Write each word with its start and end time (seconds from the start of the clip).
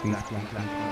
látni. 0.00 0.10
látni, 0.10 0.48
látni. 0.52 0.91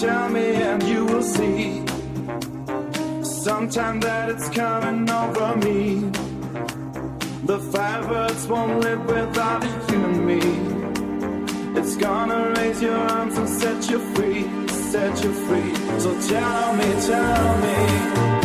Tell 0.00 0.28
me, 0.28 0.54
and 0.54 0.82
you 0.84 1.04
will 1.04 1.22
see. 1.22 1.82
Sometime 3.22 4.00
that 4.00 4.28
it's 4.30 4.48
coming 4.50 5.10
over 5.10 5.56
me. 5.56 6.10
The 7.44 7.58
firebirds 7.72 8.48
won't 8.48 8.80
live 8.80 9.04
without 9.06 9.64
you 9.90 10.04
and 10.04 10.26
me. 10.26 11.80
It's 11.80 11.96
gonna 11.96 12.54
raise 12.56 12.80
your 12.82 12.96
arms 12.96 13.38
and 13.38 13.48
set 13.48 13.90
you 13.90 13.98
free, 14.14 14.42
set 14.68 15.24
you 15.24 15.32
free. 15.46 15.74
So 15.98 16.10
tell 16.28 16.76
me, 16.76 16.88
tell 17.06 17.58
me. 17.58 18.37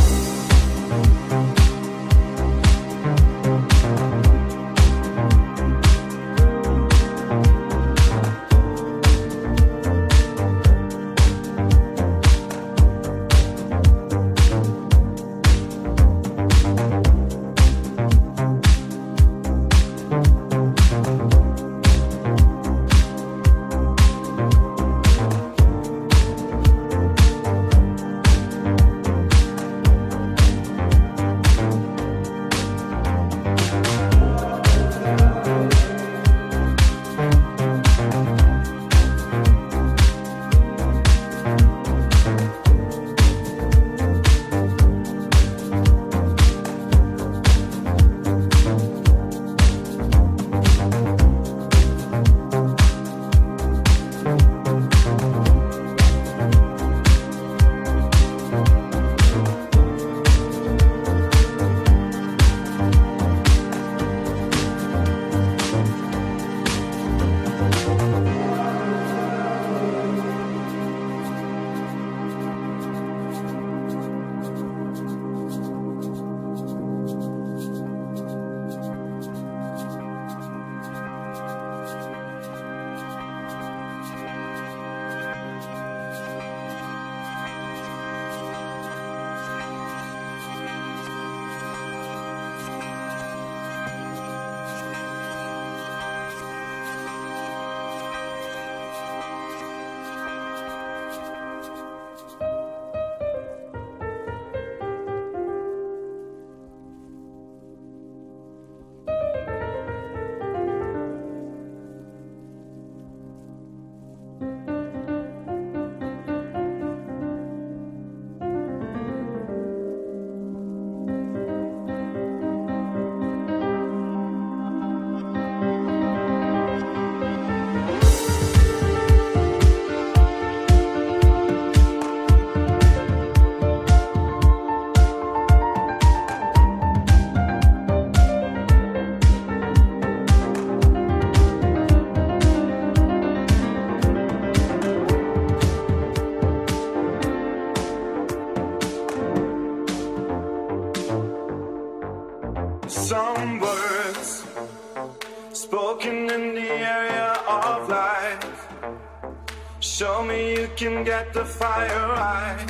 The 161.31 161.45
fire 161.45 162.07
right. 162.09 162.65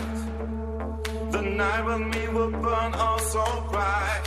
The 1.32 1.42
night 1.42 1.86
with 1.86 2.08
me 2.14 2.28
will 2.28 2.52
burn 2.52 2.94
all 2.94 3.20
so 3.20 3.44
bright. 3.72 4.22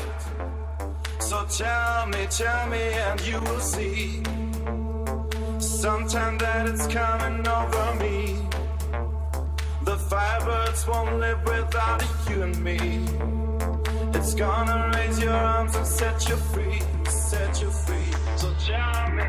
So 1.21 1.45
tell 1.47 2.07
me, 2.07 2.27
tell 2.31 2.67
me, 2.69 2.83
and 3.07 3.21
you 3.21 3.39
will 3.41 3.61
see. 3.61 4.23
Sometime 5.59 6.39
that 6.39 6.67
it's 6.67 6.87
coming 6.87 7.47
over 7.47 7.95
me. 7.97 8.37
The 9.85 9.97
firebirds 10.09 10.89
won't 10.89 11.21
live 11.21 11.45
without 11.45 12.03
you 12.29 12.43
and 12.43 12.59
me. 12.65 12.79
It's 14.15 14.35
gonna 14.35 14.91
raise 14.97 15.21
your 15.23 15.35
arms 15.35 15.77
and 15.77 15.87
set 15.87 16.29
you 16.29 16.37
free, 16.37 16.81
set 17.09 17.61
you 17.61 17.71
free. 17.71 18.13
So 18.37 18.53
tell 18.67 19.11
me, 19.13 19.25